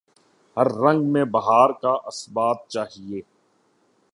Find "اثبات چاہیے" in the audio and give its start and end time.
2.05-3.21